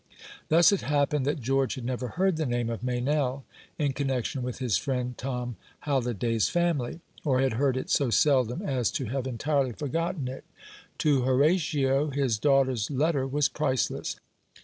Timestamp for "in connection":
3.77-4.41